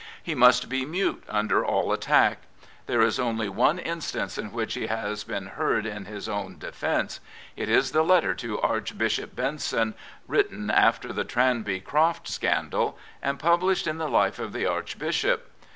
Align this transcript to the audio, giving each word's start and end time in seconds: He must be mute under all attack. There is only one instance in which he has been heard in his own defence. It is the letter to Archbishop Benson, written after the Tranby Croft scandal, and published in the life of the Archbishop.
He 0.23 0.33
must 0.33 0.67
be 0.67 0.83
mute 0.83 1.23
under 1.29 1.63
all 1.63 1.93
attack. 1.93 2.39
There 2.87 3.03
is 3.03 3.19
only 3.19 3.47
one 3.47 3.77
instance 3.77 4.35
in 4.39 4.51
which 4.51 4.73
he 4.73 4.87
has 4.87 5.23
been 5.23 5.45
heard 5.45 5.85
in 5.85 6.05
his 6.05 6.27
own 6.27 6.57
defence. 6.57 7.19
It 7.55 7.69
is 7.69 7.91
the 7.91 8.01
letter 8.01 8.33
to 8.33 8.59
Archbishop 8.61 9.35
Benson, 9.35 9.93
written 10.27 10.71
after 10.71 11.13
the 11.13 11.23
Tranby 11.23 11.81
Croft 11.81 12.27
scandal, 12.27 12.97
and 13.21 13.37
published 13.37 13.85
in 13.85 13.99
the 13.99 14.09
life 14.09 14.39
of 14.39 14.53
the 14.53 14.65
Archbishop. 14.65 15.47